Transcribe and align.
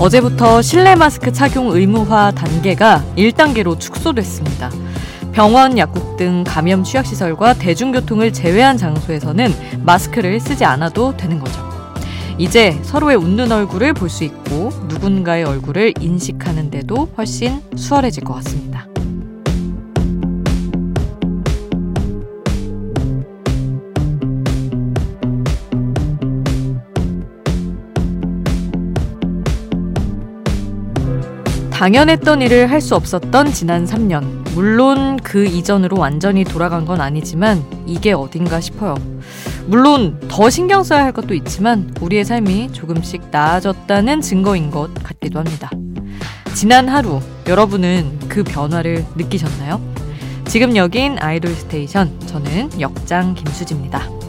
어제부터 0.00 0.62
실내 0.62 0.94
마스크 0.94 1.30
착용 1.30 1.68
의무화 1.68 2.30
단계가 2.30 3.04
1단계로 3.18 3.78
축소됐습니다. 3.78 4.70
병원, 5.30 5.76
약국 5.76 6.16
등 6.16 6.42
감염 6.42 6.82
취약시설과 6.82 7.52
대중교통을 7.54 8.32
제외한 8.32 8.78
장소에서는 8.78 9.52
마스크를 9.84 10.40
쓰지 10.40 10.64
않아도 10.64 11.14
되는 11.18 11.38
거죠. 11.38 11.69
이제 12.40 12.72
서로의 12.82 13.16
웃는 13.16 13.52
얼굴을 13.52 13.92
볼 13.92 14.08
수 14.08 14.24
있고 14.24 14.70
누군가의 14.88 15.44
얼굴을 15.44 15.92
인식하는데도 16.00 17.10
훨씬 17.18 17.60
수월해질 17.76 18.24
것 18.24 18.32
같습니다. 18.36 18.86
당연했던 31.70 32.42
일을 32.42 32.70
할 32.70 32.80
수 32.80 32.94
없었던 32.94 33.52
지난 33.52 33.84
3년. 33.84 34.22
물론 34.54 35.18
그 35.22 35.44
이전으로 35.44 35.98
완전히 35.98 36.44
돌아간 36.44 36.84
건 36.86 37.00
아니지만 37.00 37.62
이게 37.86 38.12
어딘가 38.12 38.60
싶어요. 38.60 38.94
물론 39.70 40.18
더 40.26 40.50
신경 40.50 40.82
써야 40.82 41.04
할 41.04 41.12
것도 41.12 41.32
있지만 41.32 41.94
우리의 42.00 42.24
삶이 42.24 42.72
조금씩 42.72 43.28
나아졌다는 43.30 44.20
증거인 44.20 44.68
것 44.68 44.92
같기도 44.94 45.38
합니다. 45.38 45.70
지난 46.56 46.88
하루 46.88 47.20
여러분은 47.46 48.18
그 48.28 48.42
변화를 48.42 49.06
느끼셨나요? 49.14 49.80
지금 50.48 50.74
여긴 50.74 51.18
아이돌 51.20 51.52
스테이션 51.52 52.18
저는 52.26 52.80
역장 52.80 53.34
김수지입니다. 53.34 54.19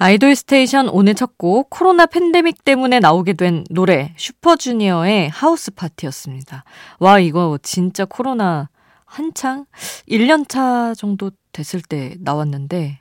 아이돌 0.00 0.36
스테이션 0.36 0.88
오늘 0.88 1.14
첫 1.14 1.28
곡 1.38 1.70
코로나 1.70 2.06
팬데믹 2.06 2.64
때문에 2.64 3.00
나오게 3.00 3.32
된 3.32 3.64
노래 3.70 4.12
슈퍼주니어의 4.16 5.28
House 5.30 5.70
Party였습니다. 5.72 6.64
와 6.98 7.18
이거 7.18 7.58
진짜 7.62 8.04
코로나 8.04 8.68
한창 9.04 9.66
1년 10.08 10.48
차 10.48 10.94
정도 10.94 11.30
됐을 11.52 11.80
때 11.80 12.14
나왔는데 12.20 13.00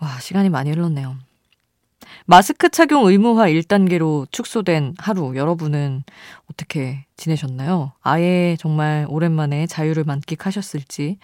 와 0.00 0.18
시간이 0.20 0.48
많이 0.48 0.70
흘렀네요. 0.70 1.16
마스크 2.24 2.68
착용 2.70 3.06
의무화 3.06 3.46
1단계로 3.48 4.30
축소된 4.30 4.94
하루 4.98 5.36
여러분은 5.36 6.02
어떻게 6.50 7.04
지내셨나요? 7.16 7.92
아예 8.00 8.56
정말 8.58 9.06
오랜만에 9.08 9.66
자유를 9.66 10.04
만끽하셨을지 10.04 11.18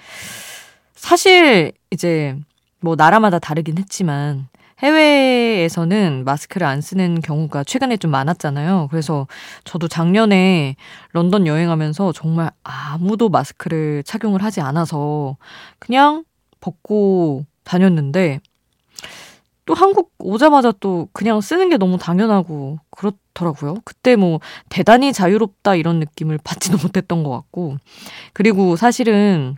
사실 0.94 1.72
이제 1.90 2.36
뭐 2.80 2.94
나라마다 2.94 3.38
다르긴 3.38 3.78
했지만 3.78 4.48
해외에서는 4.82 6.24
마스크를 6.24 6.66
안 6.66 6.80
쓰는 6.80 7.20
경우가 7.20 7.64
최근에 7.64 7.96
좀 7.96 8.10
많았잖아요. 8.10 8.88
그래서 8.90 9.26
저도 9.64 9.88
작년에 9.88 10.76
런던 11.12 11.46
여행하면서 11.46 12.12
정말 12.12 12.50
아무도 12.64 13.28
마스크를 13.28 14.02
착용을 14.02 14.42
하지 14.42 14.60
않아서 14.60 15.36
그냥 15.78 16.24
벗고 16.60 17.44
다녔는데 17.64 18.40
또 19.64 19.74
한국 19.74 20.12
오자마자 20.18 20.72
또 20.80 21.08
그냥 21.12 21.40
쓰는 21.40 21.68
게 21.68 21.76
너무 21.76 21.96
당연하고 21.96 22.78
그렇더라고요. 22.90 23.76
그때 23.84 24.16
뭐 24.16 24.40
대단히 24.68 25.12
자유롭다 25.12 25.76
이런 25.76 26.00
느낌을 26.00 26.38
받지도 26.44 26.78
못했던 26.82 27.22
것 27.22 27.30
같고. 27.30 27.76
그리고 28.32 28.74
사실은 28.76 29.56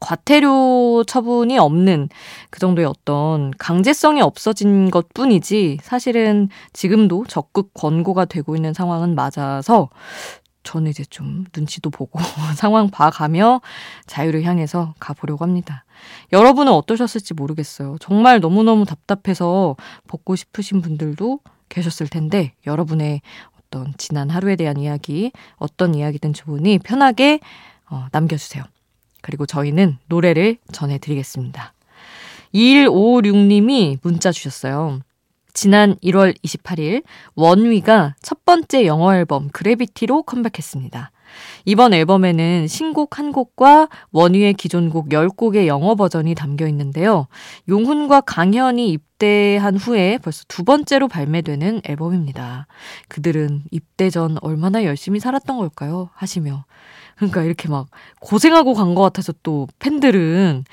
과태료 0.00 1.04
처분이 1.06 1.58
없는 1.58 2.08
그 2.50 2.60
정도의 2.60 2.86
어떤 2.86 3.50
강제성이 3.58 4.20
없어진 4.20 4.90
것 4.90 5.12
뿐이지 5.12 5.78
사실은 5.82 6.48
지금도 6.72 7.26
적극 7.26 7.72
권고가 7.74 8.24
되고 8.24 8.54
있는 8.54 8.72
상황은 8.74 9.14
맞아서 9.14 9.88
저는 10.62 10.90
이제 10.90 11.04
좀 11.04 11.46
눈치도 11.56 11.90
보고 11.90 12.18
상황 12.56 12.90
봐가며 12.90 13.60
자유를 14.06 14.42
향해서 14.42 14.94
가보려고 14.98 15.44
합니다. 15.44 15.84
여러분은 16.32 16.72
어떠셨을지 16.72 17.34
모르겠어요. 17.34 17.96
정말 18.00 18.40
너무너무 18.40 18.84
답답해서 18.84 19.76
벗고 20.06 20.36
싶으신 20.36 20.82
분들도 20.82 21.40
계셨을 21.68 22.08
텐데 22.08 22.52
여러분의 22.66 23.22
어떤 23.58 23.94
지난 23.96 24.30
하루에 24.30 24.56
대한 24.56 24.78
이야기, 24.78 25.32
어떤 25.56 25.94
이야기든 25.94 26.32
좋으니 26.32 26.78
편하게 26.78 27.40
어, 27.90 28.06
남겨주세요. 28.12 28.64
그리고 29.20 29.46
저희는 29.46 29.98
노래를 30.08 30.58
전해드리겠습니다. 30.72 31.72
2156님이 32.54 33.98
문자 34.02 34.32
주셨어요. 34.32 35.00
지난 35.52 35.96
1월 35.96 36.34
28일 36.44 37.02
원위가 37.34 38.14
첫 38.22 38.44
번째 38.44 38.86
영어 38.86 39.14
앨범 39.14 39.48
그래비티로 39.48 40.22
컴백했습니다. 40.22 41.10
이번 41.64 41.92
앨범에는 41.92 42.66
신곡 42.66 43.18
한 43.18 43.32
곡과 43.32 43.88
원위의 44.12 44.54
기존 44.54 44.90
곡 44.90 45.08
10곡의 45.08 45.66
영어 45.66 45.94
버전이 45.94 46.34
담겨 46.34 46.66
있는데요. 46.68 47.26
용훈과 47.68 48.22
강현이 48.22 48.88
입대한 48.90 49.76
후에 49.76 50.18
벌써 50.18 50.44
두 50.48 50.64
번째로 50.64 51.08
발매되는 51.08 51.82
앨범입니다. 51.84 52.66
그들은 53.08 53.64
입대 53.70 54.10
전 54.10 54.38
얼마나 54.40 54.84
열심히 54.84 55.20
살았던 55.20 55.58
걸까요? 55.58 56.10
하시며 56.14 56.64
그러니까 57.18 57.42
이렇게 57.42 57.68
막 57.68 57.88
고생하고 58.20 58.74
간 58.74 58.94
것 58.94 59.02
같아서 59.02 59.32
또 59.42 59.66
팬들은 59.78 60.64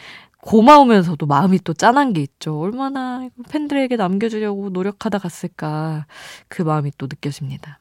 고마우면서도 0.41 1.25
마음이 1.25 1.59
또 1.63 1.73
짠한 1.73 2.13
게 2.13 2.21
있죠. 2.21 2.59
얼마나 2.59 3.27
팬들에게 3.49 3.95
남겨주려고 3.95 4.69
노력하다 4.69 5.17
갔을까. 5.17 6.05
그 6.47 6.61
마음이 6.61 6.91
또 6.97 7.07
느껴집니다. 7.07 7.79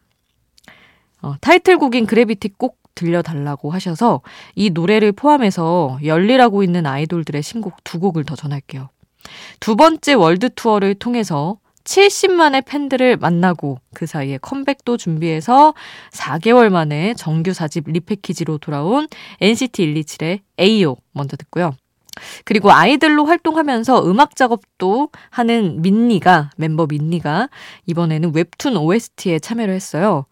어, 1.23 1.35
타이틀곡인 1.41 2.07
그래비티 2.07 2.51
꼭 2.57 2.79
들려달라고 2.95 3.71
하셔서 3.71 4.23
이 4.55 4.71
노래를 4.71 5.13
포함해서 5.13 5.99
열리라고 6.05 6.63
있는 6.63 6.87
아이돌들의 6.87 7.43
신곡 7.43 7.83
두 7.85 7.99
곡을 7.99 8.25
더 8.25 8.35
전할게요. 8.35 8.89
두 9.61 9.77
번째 9.77 10.15
월드 10.15 10.49
투어를 10.55 10.95
통해서 10.95 11.59
70만의 11.85 12.65
팬들을 12.67 13.19
만나고 13.19 13.79
그 13.95 14.07
사이에 14.07 14.39
컴백도 14.39 14.97
준비해서 14.97 15.75
4개월 16.13 16.71
만에 16.71 17.15
정규 17.15 17.53
4집 17.53 17.91
repackage로 17.91 18.59
돌아온 18.59 19.07
NCT 19.41 19.95
127의 19.95 20.41
Ay-Yo 20.59 20.97
먼저 21.13 21.37
듣고요. 21.37 21.75
그리고 22.45 22.71
아이들로 22.71 23.27
활동하면서 23.27 24.09
음악 24.09 24.37
작업도 24.37 25.11
하는 25.31 25.83
민니가 25.83 26.51
멤버 26.57 26.87
민니가 26.87 27.49
이번에는 27.87 28.35
웹툰 28.35 28.77
OST에 28.77 29.39
참여를 29.41 29.75
했어요. 29.75 30.27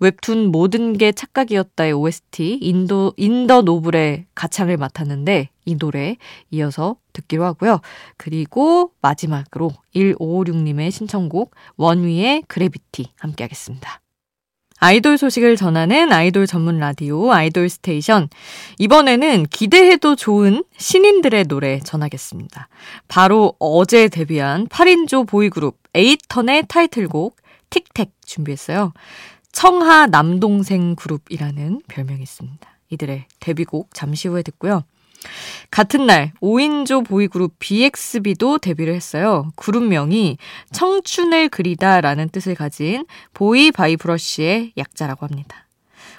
웹툰 0.00 0.52
모든 0.52 0.96
게 0.96 1.12
착각이었다의 1.12 1.92
OST 1.92 2.58
인도 2.60 3.12
In 3.16 3.34
the 3.34 3.62
Novel의 3.62 4.26
가창을 4.34 4.76
맡았는데 4.76 5.50
이 5.64 5.76
노래 5.76 6.16
이어서 6.50 6.96
듣기로 7.12 7.44
하고요. 7.44 7.80
그리고 8.16 8.92
마지막으로 9.02 9.72
1556님의 9.94 10.90
신청곡 10.90 11.54
원위의 11.76 12.44
Gravity 12.46 13.12
함께 13.18 13.44
하겠습니다. 13.44 14.00
아이돌 14.80 15.18
소식을 15.18 15.56
전하는 15.56 16.12
아이돌 16.12 16.46
전문 16.46 16.78
라디오 16.78 17.32
아이돌 17.32 17.68
스테이션. 17.68 18.28
이번에는 18.78 19.46
기대해도 19.50 20.14
좋은 20.14 20.62
신인들의 20.76 21.44
노래 21.46 21.80
전하겠습니다. 21.80 22.68
바로 23.08 23.54
어제 23.58 24.08
데뷔한 24.08 24.68
8인조 24.68 25.26
보이그룹 25.26 25.76
에이턴의 25.94 26.66
타이틀곡 26.68 27.36
TIC 27.70 27.91
TAC 27.91 28.12
준비했어요. 28.24 28.92
청하 29.52 30.06
남동생 30.06 30.94
그룹이라는 30.94 31.82
별명이 31.88 32.22
있습니다. 32.22 32.68
이들의 32.90 33.26
데뷔곡 33.40 33.94
잠시 33.94 34.28
후에 34.28 34.42
듣고요. 34.42 34.84
같은 35.70 36.06
날 36.06 36.32
5인조 36.40 37.06
보이그룹 37.06 37.54
BXB도 37.58 38.58
데뷔를 38.58 38.94
했어요. 38.94 39.50
그룹명이 39.56 40.38
청춘을 40.72 41.48
그리다라는 41.48 42.28
뜻을 42.28 42.54
가진 42.54 43.04
Boy 43.34 43.72
By 43.72 43.96
Brush의 43.96 44.72
약자라고 44.76 45.26
합니다. 45.26 45.66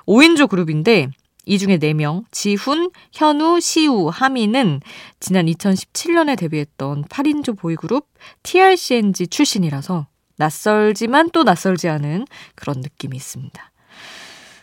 5인조 0.05 0.49
그룹인데 0.49 1.09
이 1.45 1.57
중에 1.57 1.77
4명, 1.77 2.25
지훈, 2.29 2.91
현우, 3.11 3.59
시우, 3.59 4.09
하민은 4.09 4.81
지난 5.19 5.47
2017년에 5.47 6.37
데뷔했던 6.37 7.05
8인조 7.05 7.57
보이그룹 7.57 8.07
TRCNG 8.43 9.27
출신이라서 9.27 10.07
낯설지만 10.39 11.31
또 11.31 11.43
낯설지 11.43 11.89
않은 11.89 12.25
그런 12.55 12.79
느낌이 12.79 13.15
있습니다. 13.15 13.71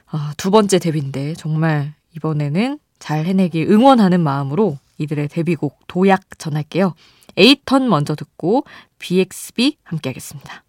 아, 0.06 0.32
두 0.38 0.50
번째 0.50 0.78
데뷔인데 0.78 1.34
정말 1.34 1.93
이번에는 2.17 2.78
잘 2.99 3.26
해내길 3.26 3.70
응원하는 3.70 4.20
마음으로 4.20 4.78
이들의 4.96 5.28
데뷔곡 5.28 5.81
도약 5.87 6.38
전할게요. 6.38 6.94
에이턴 7.37 7.90
먼저 7.90 8.14
듣고 8.14 8.64
BXB 8.99 9.76
함께 9.84 10.08
하겠습니다. 10.08 10.64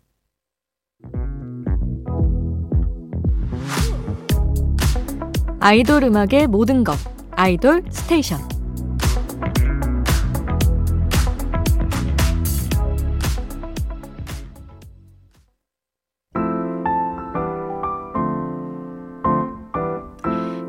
아이돌 5.61 6.03
음악의 6.03 6.47
모든 6.47 6.83
것 6.83 6.97
아이돌 7.31 7.83
스테이션 7.89 8.56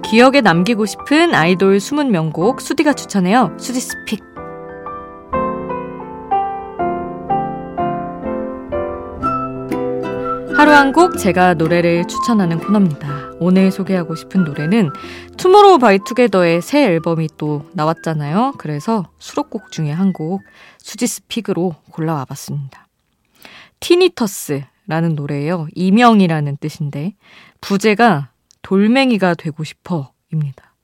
기억에 0.08 0.40
남기고 0.40 0.87
싶은 0.87 1.34
아이돌 1.34 1.81
숨은 1.81 2.10
명곡 2.10 2.62
수디가 2.62 2.94
추천해요. 2.94 3.55
수디's 3.58 3.81
pick. 3.81 4.25
하루 10.56 10.72
한 10.72 10.93
곡 10.93 11.19
제가 11.19 11.55
노래를 11.55 12.06
추천하는 12.08 12.58
코너입니다. 12.58 13.32
오늘 13.38 13.70
소개하고 13.70 14.16
싶은 14.16 14.43
노래는 14.43 14.90
투모로우 15.37 15.78
바이 15.78 15.99
투게더의 16.05 16.62
새 16.62 16.84
앨범이 16.84 17.28
또 17.37 17.64
나왔잖아요. 17.75 18.54
그래서 18.58 19.04
수록곡 19.19 19.70
중에 19.70 19.93
한 19.93 20.12
곡 20.12 20.43
수디's 20.79 21.06
pick으로 21.06 21.76
골라와 21.93 22.25
봤습니다. 22.25 22.88
Tinnitus라는 23.81 25.14
노래예요. 25.14 25.69
이명이라는 25.75 26.56
뜻인데 26.56 27.14
부제가 27.61 28.31
돌멩이가 28.62 29.34
되고 29.34 29.64
싶어 29.64 30.12
입니다. 30.32 30.75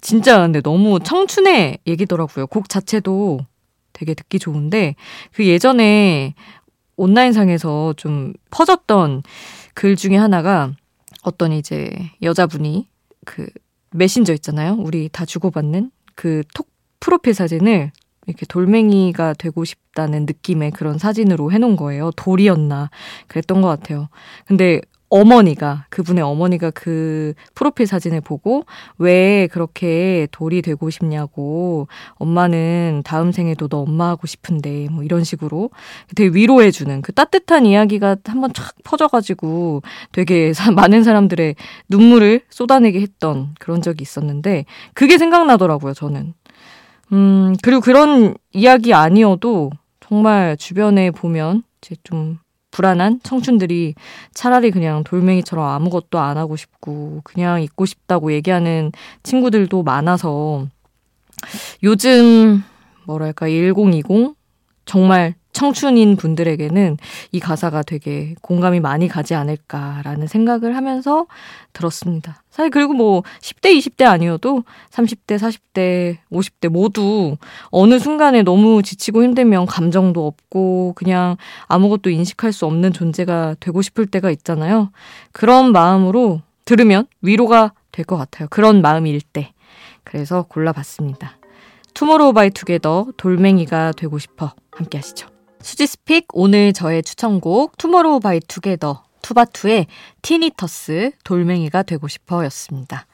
진짜 0.00 0.38
근데 0.40 0.60
너무 0.60 1.00
청춘의 1.00 1.78
얘기더라고요. 1.86 2.46
곡 2.46 2.68
자체도 2.68 3.40
되게 3.92 4.14
듣기 4.14 4.38
좋은데 4.38 4.94
그 5.32 5.46
예전에 5.46 6.34
온라인상에서 6.96 7.94
좀 7.96 8.32
퍼졌던 8.50 9.22
글 9.74 9.96
중에 9.96 10.16
하나가 10.16 10.72
어떤 11.22 11.52
이제 11.52 11.90
여자분이 12.22 12.88
그 13.24 13.48
메신저 13.90 14.32
있잖아요. 14.34 14.74
우리 14.74 15.08
다 15.08 15.24
주고받는 15.24 15.90
그 16.14 16.42
톡 16.54 16.68
프로필 17.00 17.34
사진을 17.34 17.92
이렇게 18.26 18.44
돌멩이가 18.46 19.34
되고 19.34 19.64
싶다는 19.64 20.26
느낌의 20.26 20.72
그런 20.72 20.98
사진으로 20.98 21.50
해놓은 21.52 21.76
거예요. 21.76 22.10
돌이었나. 22.16 22.90
그랬던 23.28 23.62
것 23.62 23.68
같아요. 23.68 24.08
근데 24.44 24.80
어머니가 25.10 25.86
그분의 25.88 26.22
어머니가 26.22 26.70
그 26.70 27.34
프로필 27.54 27.86
사진을 27.86 28.20
보고 28.20 28.64
왜 28.98 29.48
그렇게 29.50 30.28
돌이 30.32 30.62
되고 30.62 30.90
싶냐고 30.90 31.88
엄마는 32.14 33.02
다음 33.04 33.32
생에도 33.32 33.68
너 33.68 33.78
엄마 33.78 34.08
하고 34.08 34.26
싶은데 34.26 34.88
뭐 34.90 35.02
이런 35.02 35.24
식으로 35.24 35.70
되게 36.14 36.30
위로해 36.34 36.70
주는 36.70 37.00
그 37.02 37.12
따뜻한 37.12 37.66
이야기가 37.66 38.16
한번 38.24 38.52
쫙 38.52 38.74
퍼져 38.84 39.08
가지고 39.08 39.82
되게 40.12 40.52
많은 40.74 41.02
사람들의 41.02 41.54
눈물을 41.88 42.42
쏟아내게 42.50 43.00
했던 43.00 43.54
그런 43.58 43.82
적이 43.82 44.02
있었는데 44.02 44.66
그게 44.94 45.18
생각나더라고요 45.18 45.94
저는. 45.94 46.34
음 47.12 47.54
그리고 47.62 47.80
그런 47.80 48.34
이야기 48.52 48.92
아니어도 48.92 49.70
정말 50.00 50.56
주변에 50.56 51.10
보면 51.10 51.62
이제 51.80 51.96
좀 52.02 52.38
불안한 52.78 53.18
청춘들이 53.24 53.96
차라리 54.32 54.70
그냥 54.70 55.02
돌멩이처럼 55.02 55.66
아무것도 55.66 56.20
안 56.20 56.36
하고 56.38 56.54
싶고 56.54 57.22
그냥 57.24 57.60
있고 57.60 57.86
싶다고 57.86 58.32
얘기하는 58.32 58.92
친구들도 59.24 59.82
많아서 59.82 60.68
요즘 61.82 62.62
뭐랄까 63.04 63.48
1020 63.48 64.36
정말 64.84 65.34
청춘인 65.52 66.16
분들에게는 66.16 66.98
이 67.32 67.40
가사가 67.40 67.82
되게 67.82 68.34
공감이 68.42 68.80
많이 68.80 69.08
가지 69.08 69.34
않을까라는 69.34 70.26
생각을 70.26 70.76
하면서 70.76 71.26
들었습니다. 71.72 72.42
사실 72.50 72.70
그리고 72.70 72.92
뭐 72.92 73.22
10대, 73.40 73.76
20대 73.76 74.04
아니어도 74.04 74.64
30대, 74.90 75.38
40대, 75.38 76.18
50대 76.30 76.68
모두 76.68 77.36
어느 77.70 77.98
순간에 77.98 78.42
너무 78.42 78.82
지치고 78.82 79.22
힘들면 79.22 79.66
감정도 79.66 80.26
없고 80.26 80.92
그냥 80.94 81.36
아무것도 81.66 82.10
인식할 82.10 82.52
수 82.52 82.66
없는 82.66 82.92
존재가 82.92 83.56
되고 83.60 83.82
싶을 83.82 84.06
때가 84.06 84.30
있잖아요. 84.30 84.90
그런 85.32 85.72
마음으로 85.72 86.42
들으면 86.64 87.06
위로가 87.22 87.72
될 87.92 88.04
것 88.04 88.16
같아요. 88.16 88.46
그런 88.50 88.80
마음일 88.80 89.20
때. 89.20 89.52
그래서 90.04 90.42
골라봤습니다. 90.42 91.36
투모로우 91.94 92.32
바이 92.32 92.50
투게더 92.50 93.08
돌멩이가 93.16 93.92
되고 93.92 94.18
싶어 94.18 94.52
함께 94.70 94.98
하시죠. 94.98 95.37
수디's 95.62 96.00
pick 96.00 96.26
오늘 96.32 96.72
저의 96.72 97.02
추천곡 97.02 97.76
투모로우 97.78 98.20
바이 98.20 98.40
투게더 98.40 99.04
투바투의 99.22 99.86
Tinnitus 100.22 101.12
돌멩이가 101.24 101.82
되고 101.82 102.08
싶어 102.08 102.44
였습니다. 102.44 103.06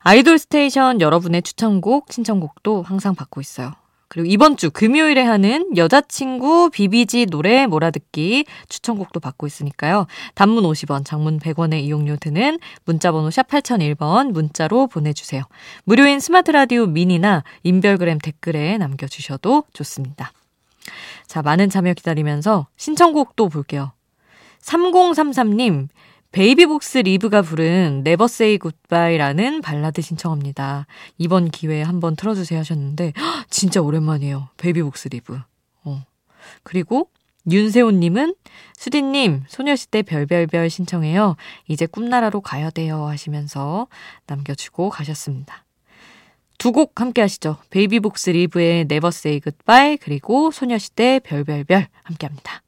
아이돌 0.00 0.38
스테이션 0.38 1.00
여러분의 1.00 1.42
추천곡, 1.42 2.12
신청곡도 2.12 2.82
항상 2.82 3.14
받고 3.14 3.40
있어요. 3.40 3.72
그리고 4.08 4.28
이번 4.30 4.56
주 4.56 4.70
금요일에 4.70 5.22
하는 5.22 5.76
여자친구 5.76 6.70
비비지 6.70 7.26
노래 7.26 7.66
몰아듣기 7.66 8.44
추천곡도 8.68 9.18
받고 9.18 9.46
있으니까요. 9.46 10.06
단문 10.34 10.62
50원, 10.64 11.04
장문 11.04 11.40
100원의 11.40 11.80
이용료 11.80 12.16
드는 12.16 12.58
문자번호 12.84 13.30
샵 13.30 13.48
8001번 13.48 14.30
문자로 14.30 14.86
보내주세요. 14.86 15.42
무료인 15.84 16.20
스마트 16.20 16.50
라디오 16.52 16.86
미니나 16.86 17.42
인별그램 17.64 18.18
댓글에 18.18 18.78
남겨주셔도 18.78 19.64
좋습니다. 19.72 20.32
자, 21.26 21.42
많은 21.42 21.70
참여 21.70 21.94
기다리면서 21.94 22.68
신청곡도 22.76 23.48
볼게요. 23.48 23.92
3033님, 24.62 25.88
베이비복스 26.32 26.98
리브가 26.98 27.42
부른 27.42 28.02
Never 28.04 28.24
Say 28.24 28.58
Goodbye라는 28.58 29.60
발라드 29.60 30.02
신청합니다. 30.02 30.86
이번 31.18 31.50
기회에 31.50 31.82
한번 31.82 32.16
틀어주세요 32.16 32.58
하셨는데, 32.58 33.12
헉, 33.16 33.46
진짜 33.50 33.80
오랜만이에요. 33.80 34.48
베이비복스 34.56 35.08
리브. 35.08 35.38
어. 35.84 36.04
그리고 36.62 37.08
윤세호님은 37.50 38.34
수디님, 38.76 39.44
소녀시대 39.46 40.02
별별별 40.02 40.70
신청해요. 40.70 41.36
이제 41.68 41.86
꿈나라로 41.86 42.40
가야 42.40 42.70
돼요 42.70 43.06
하시면서 43.06 43.86
남겨주고 44.26 44.90
가셨습니다. 44.90 45.63
두 46.64 46.72
곡 46.72 46.98
함께 46.98 47.20
하시죠. 47.20 47.58
베이비복스 47.68 48.30
리브의 48.30 48.86
Never 48.90 49.08
Say 49.08 49.38
Goodbye 49.42 49.98
그리고 49.98 50.50
소녀시대 50.50 51.20
별별별 51.22 51.88
함께 52.04 52.26
합니다. 52.26 52.62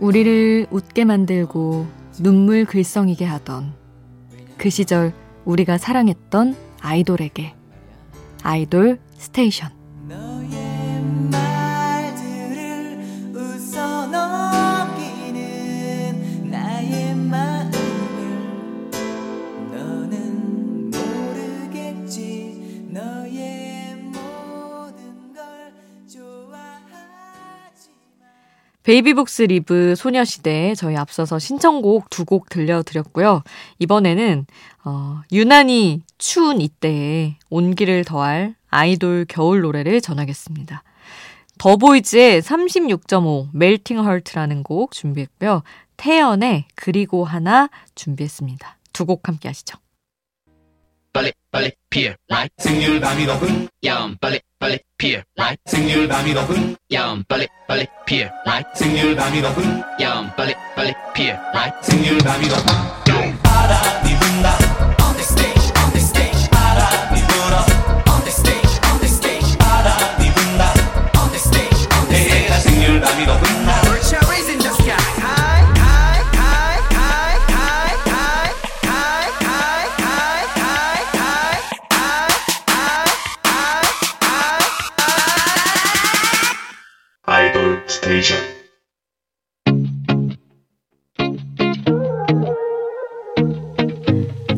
우리를 0.00 0.66
웃게 0.70 1.06
만들고 1.06 1.86
눈물 2.20 2.66
글썽이게 2.66 3.24
하던 3.24 3.84
그 4.64 4.70
시절 4.70 5.12
우리가 5.44 5.78
사랑했던 5.78 6.56
아이돌에게. 6.80 7.54
아이돌 8.42 9.00
스테이션 9.16 9.83
베이비복스 28.84 29.42
리브 29.42 29.94
소녀시대 29.96 30.74
저희 30.76 30.96
앞서서 30.96 31.38
신청곡 31.38 32.10
두 32.10 32.24
곡 32.24 32.48
들려드렸고요. 32.48 33.42
이번에는 33.78 34.46
어, 34.84 35.20
유난히 35.32 36.02
추운 36.18 36.60
이때에 36.60 37.36
온기를 37.50 38.04
더할 38.04 38.54
아이돌 38.68 39.26
겨울 39.28 39.60
노래를 39.62 40.00
전하겠습니다. 40.00 40.82
더보이즈의 41.58 42.42
36.5 42.42 43.48
멜팅 43.52 44.04
헐트라는 44.04 44.62
곡 44.62 44.92
준비했고요. 44.92 45.62
태연의 45.96 46.64
그리고 46.74 47.24
하나 47.24 47.68
준비했습니다. 47.94 48.78
두 48.92 49.04
곡 49.06 49.28
함께 49.28 49.48
하시죠. 49.48 49.78
빨리 51.12 51.32
빨리 51.50 51.70
피어 51.90 52.12
라이 52.28 52.48
생률 52.58 53.00
밤이 53.00 53.24
높은 53.26 53.68
야음 53.84 54.16
빨리 54.20 54.40
빨리 54.64 54.78
피어 54.96 55.20
라이 55.36 55.54
생률 55.66 56.08
밤이 56.08 56.32
높은 56.32 56.74
야음 56.90 57.22
빨리 57.28 57.46
빨리 57.68 57.86
피어 58.06 58.30
라이 58.46 58.62
생률 58.74 59.14
밤이 59.14 59.42
높은 59.42 59.82
야음 60.00 60.30
빨리 60.34 60.54
빨리 60.74 60.94
피어 61.12 61.36
라이 61.52 61.70
생률 61.82 62.16
밤이 62.20 62.48
높은 62.48 62.94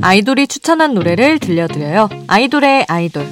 아이돌이 0.06 0.46
추천한 0.46 0.94
노래를 0.94 1.40
들려드려요. 1.40 2.08
아이돌의 2.28 2.86
아이돌. 2.86 3.26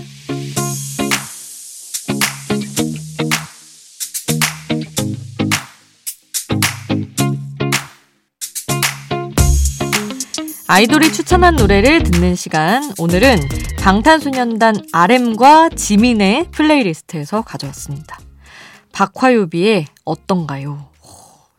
아이돌이 10.66 11.12
추천한 11.12 11.54
노래를 11.54 12.02
듣는 12.02 12.34
시간. 12.34 12.82
오늘은 12.98 13.38
방탄소년단 13.78 14.74
RM과 14.92 15.68
지민의 15.68 16.50
플레이리스트에서 16.50 17.42
가져왔습니다. 17.42 18.18
박화요비의 18.90 19.86
어떤가요? 20.04 20.90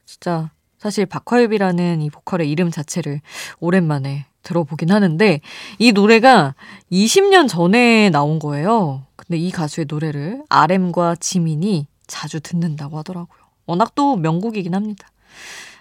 진짜 0.05 0.51
사실 0.77 1.05
박화요비라는 1.05 2.01
이 2.01 2.09
보컬의 2.09 2.51
이름 2.51 2.69
자체를 2.69 3.21
오랜만에 3.61 4.25
들어보긴 4.45 4.91
하는데 4.91 5.41
이 5.79 5.91
노래가 5.91 6.55
20년 6.91 7.49
전에 7.49 8.09
나온 8.09 8.39
거예요. 8.39 9.03
근데 9.17 9.37
이 9.37 9.51
가수의 9.51 9.87
노래를 9.89 10.43
RM과 10.47 11.15
지민이 11.17 11.87
자주 12.07 12.39
듣는다고 12.39 12.97
하더라고요. 12.99 13.39
워낙 13.65 13.93
또 13.95 14.15
명곡이긴 14.15 14.73
합니다. 14.73 15.09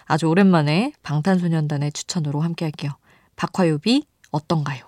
아주 0.05 0.27
오랜만에 0.27 0.91
방탄소년단의 1.03 1.91
추천으로 1.93 2.41
함께 2.41 2.65
할게요. 2.65 2.91
박화요비 3.35 4.05
어떤가요? 4.31 4.83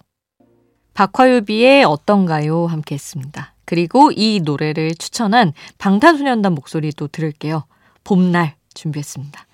박화요비의 0.94 1.84
어떤가요? 1.86 2.66
함께 2.66 2.96
했습니다. 2.96 3.54
그리고 3.66 4.12
이 4.16 4.42
노래를 4.44 4.96
추천한 4.96 5.54
방탄소년단 5.78 6.54
목소리도 6.54 7.08
들을게요. 7.08 7.66
봄날 8.04 8.56
준비했습니다. 8.74 9.46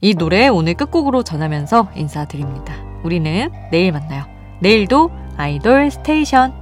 이 0.00 0.14
노래 0.14 0.48
오늘 0.48 0.74
끝곡으로 0.74 1.22
전하면서 1.22 1.92
인사드립니다. 1.94 2.89
우리는 3.02 3.50
내일 3.70 3.92
만나요. 3.92 4.24
내일도 4.60 5.10
아이돌 5.36 5.90
스테이션. 5.90 6.59